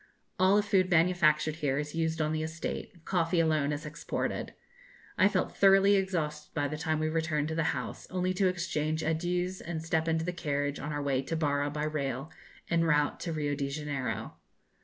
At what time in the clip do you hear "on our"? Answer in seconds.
10.79-11.03